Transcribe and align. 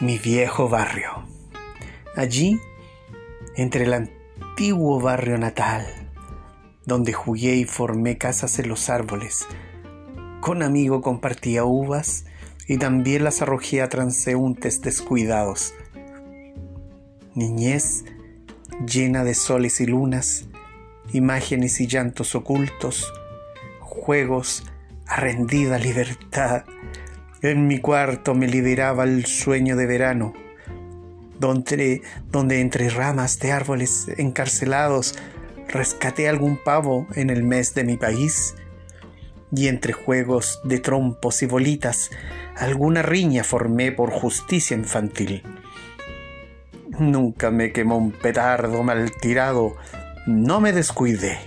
mi 0.00 0.18
viejo 0.18 0.68
barrio. 0.68 1.24
Allí, 2.16 2.60
entre 3.56 3.84
el 3.84 3.92
antiguo 3.94 5.00
barrio 5.00 5.38
natal, 5.38 5.86
donde 6.84 7.12
jugué 7.12 7.54
y 7.56 7.64
formé 7.64 8.18
casas 8.18 8.58
en 8.58 8.68
los 8.68 8.90
árboles, 8.90 9.46
con 10.40 10.62
amigo 10.62 11.00
compartía 11.00 11.64
uvas 11.64 12.26
y 12.66 12.78
también 12.78 13.24
las 13.24 13.42
arrojé 13.42 13.82
a 13.82 13.88
transeúntes 13.88 14.80
descuidados. 14.80 15.74
Niñez 17.34 18.04
llena 18.86 19.24
de 19.24 19.34
soles 19.34 19.80
y 19.80 19.86
lunas, 19.86 20.46
imágenes 21.12 21.80
y 21.80 21.86
llantos 21.86 22.34
ocultos, 22.34 23.12
juegos 23.80 24.64
a 25.06 25.20
rendida 25.20 25.78
libertad. 25.78 26.64
En 27.44 27.66
mi 27.66 27.78
cuarto 27.78 28.34
me 28.34 28.48
liberaba 28.48 29.04
el 29.04 29.26
sueño 29.26 29.76
de 29.76 29.84
verano, 29.84 30.32
donde, 31.38 32.00
entre 32.32 32.88
ramas 32.88 33.38
de 33.38 33.52
árboles 33.52 34.06
encarcelados 34.16 35.14
rescaté 35.68 36.26
algún 36.26 36.56
pavo 36.56 37.06
en 37.14 37.28
el 37.28 37.42
mes 37.42 37.74
de 37.74 37.84
mi 37.84 37.98
país, 37.98 38.54
y 39.54 39.68
entre 39.68 39.92
juegos 39.92 40.58
de 40.64 40.78
trompos 40.78 41.42
y 41.42 41.46
bolitas 41.46 42.10
alguna 42.56 43.02
riña 43.02 43.44
formé 43.44 43.92
por 43.92 44.10
justicia 44.10 44.74
infantil. 44.74 45.42
Nunca 46.98 47.50
me 47.50 47.72
quemó 47.72 47.98
un 47.98 48.12
petardo 48.12 48.82
mal 48.82 49.12
tirado, 49.20 49.76
no 50.26 50.62
me 50.62 50.72
descuidé, 50.72 51.40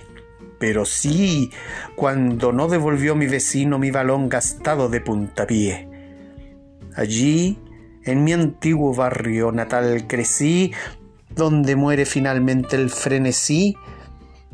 pero 0.60 0.84
sí 0.84 1.50
cuando 1.96 2.52
no 2.52 2.68
devolvió 2.68 3.16
mi 3.16 3.26
vecino 3.26 3.80
mi 3.80 3.90
balón 3.90 4.28
gastado 4.28 4.88
de 4.88 5.00
puntapié. 5.00 5.87
Allí, 6.98 7.56
en 8.02 8.24
mi 8.24 8.32
antiguo 8.32 8.92
barrio 8.92 9.52
natal 9.52 10.08
crecí, 10.08 10.72
donde 11.30 11.76
muere 11.76 12.04
finalmente 12.04 12.74
el 12.74 12.90
frenesí, 12.90 13.76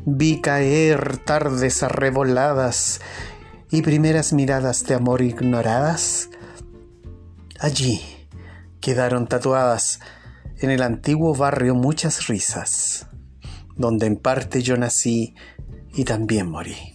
vi 0.05 0.41
caer 0.41 1.17
tardes 1.17 1.81
arreboladas 1.81 3.01
y 3.71 3.81
primeras 3.81 4.31
miradas 4.31 4.85
de 4.85 4.93
amor 4.93 5.23
ignoradas. 5.23 6.29
Allí 7.59 8.03
quedaron 8.79 9.25
tatuadas 9.25 9.99
en 10.59 10.69
el 10.69 10.83
antiguo 10.83 11.33
barrio 11.33 11.73
muchas 11.73 12.27
risas, 12.27 13.07
donde 13.75 14.05
en 14.05 14.17
parte 14.17 14.61
yo 14.61 14.77
nací 14.77 15.33
y 15.95 16.03
también 16.03 16.51
morí. 16.51 16.94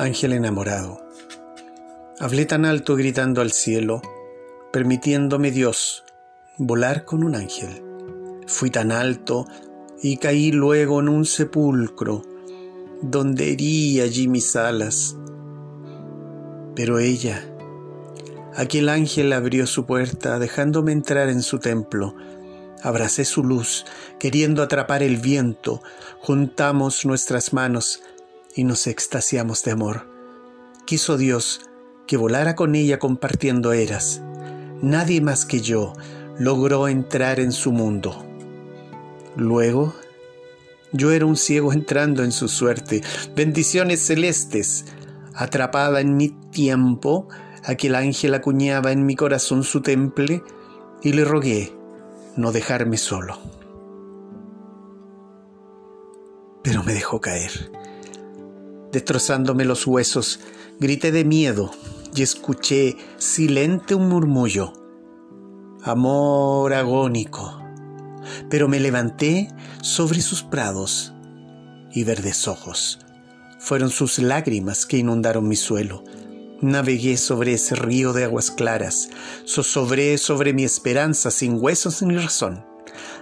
Ángel 0.00 0.32
enamorado. 0.32 0.98
Hablé 2.18 2.46
tan 2.46 2.64
alto 2.64 2.96
gritando 2.96 3.42
al 3.42 3.52
cielo, 3.52 4.00
permitiéndome 4.72 5.50
Dios 5.50 6.04
volar 6.56 7.04
con 7.04 7.22
un 7.22 7.34
ángel. 7.34 7.82
Fui 8.46 8.70
tan 8.70 8.92
alto 8.92 9.46
y 10.02 10.16
caí 10.16 10.52
luego 10.52 11.00
en 11.00 11.10
un 11.10 11.26
sepulcro 11.26 12.22
donde 13.02 13.52
herí 13.52 14.00
allí 14.00 14.26
mis 14.26 14.56
alas. 14.56 15.18
Pero 16.74 16.98
ella, 16.98 17.44
aquel 18.56 18.88
ángel 18.88 19.34
abrió 19.34 19.66
su 19.66 19.84
puerta 19.84 20.38
dejándome 20.38 20.92
entrar 20.92 21.28
en 21.28 21.42
su 21.42 21.58
templo. 21.58 22.16
Abracé 22.82 23.26
su 23.26 23.44
luz, 23.44 23.84
queriendo 24.18 24.62
atrapar 24.62 25.02
el 25.02 25.18
viento, 25.18 25.82
juntamos 26.20 27.04
nuestras 27.04 27.52
manos 27.52 28.02
y 28.54 28.64
nos 28.64 28.86
extasiamos 28.86 29.62
de 29.64 29.72
amor. 29.72 30.08
Quiso 30.84 31.16
Dios 31.16 31.60
que 32.06 32.16
volara 32.16 32.56
con 32.56 32.74
ella 32.74 32.98
compartiendo 32.98 33.72
eras. 33.72 34.22
Nadie 34.82 35.20
más 35.20 35.44
que 35.44 35.60
yo 35.60 35.92
logró 36.38 36.88
entrar 36.88 37.38
en 37.38 37.52
su 37.52 37.70
mundo. 37.70 38.24
Luego, 39.36 39.94
yo 40.92 41.12
era 41.12 41.26
un 41.26 41.36
ciego 41.36 41.72
entrando 41.72 42.24
en 42.24 42.32
su 42.32 42.48
suerte, 42.48 43.02
bendiciones 43.36 44.00
celestes. 44.00 44.86
Atrapada 45.34 46.00
en 46.00 46.16
mi 46.16 46.30
tiempo, 46.50 47.28
aquel 47.64 47.94
ángel 47.94 48.34
acuñaba 48.34 48.90
en 48.90 49.06
mi 49.06 49.14
corazón 49.14 49.62
su 49.62 49.80
temple 49.80 50.42
y 51.02 51.12
le 51.12 51.24
rogué 51.24 51.72
no 52.36 52.52
dejarme 52.52 52.96
solo. 52.96 53.38
Pero 56.62 56.82
me 56.82 56.92
dejó 56.92 57.20
caer. 57.20 57.70
Destrozándome 58.92 59.64
los 59.64 59.86
huesos, 59.86 60.40
grité 60.80 61.12
de 61.12 61.24
miedo 61.24 61.70
y 62.14 62.22
escuché 62.22 62.96
silente 63.18 63.94
un 63.94 64.08
murmullo. 64.08 64.72
Amor 65.82 66.74
agónico. 66.74 67.62
Pero 68.48 68.68
me 68.68 68.80
levanté 68.80 69.48
sobre 69.80 70.20
sus 70.20 70.42
prados 70.42 71.14
y 71.92 72.04
verdes 72.04 72.48
ojos. 72.48 72.98
Fueron 73.60 73.90
sus 73.90 74.18
lágrimas 74.18 74.86
que 74.86 74.98
inundaron 74.98 75.46
mi 75.46 75.56
suelo. 75.56 76.02
Navegué 76.60 77.16
sobre 77.16 77.54
ese 77.54 77.76
río 77.76 78.12
de 78.12 78.24
aguas 78.24 78.50
claras, 78.50 79.08
zozobré 79.46 80.18
sobre 80.18 80.52
mi 80.52 80.64
esperanza 80.64 81.30
sin 81.30 81.62
huesos 81.62 82.02
ni 82.02 82.16
razón. 82.16 82.64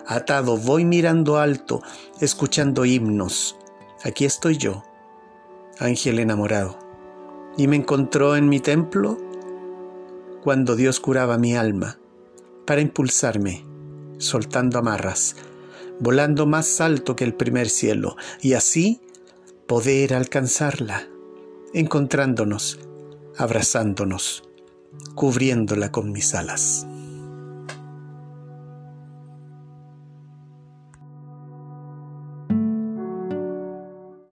Atado 0.07 0.57
voy 0.57 0.85
mirando 0.85 1.39
alto, 1.39 1.83
escuchando 2.21 2.85
himnos. 2.85 3.57
Aquí 4.03 4.25
estoy 4.25 4.57
yo, 4.57 4.83
ángel 5.79 6.19
enamorado 6.19 6.79
y 7.57 7.67
me 7.67 7.77
encontró 7.77 8.37
en 8.37 8.49
mi 8.49 8.61
templo 8.61 9.19
cuando 10.43 10.77
Dios 10.77 11.01
curaba 11.01 11.39
mi 11.39 11.57
alma 11.57 11.99
para 12.67 12.81
impulsarme, 12.81 13.65
soltando 14.19 14.79
amarras, 14.79 15.37
volando 16.01 16.47
más 16.47 16.81
alto 16.81 17.17
que 17.17 17.25
el 17.25 17.35
primer 17.35 17.69
cielo 17.69 18.17
y 18.41 18.53
así 18.53 19.01
poder 19.67 20.15
alcanzarla, 20.15 21.09
encontrándonos, 21.75 22.79
abrazándonos, 23.37 24.45
cubriéndola 25.15 25.91
con 25.91 26.13
mis 26.13 26.35
alas. 26.35 26.87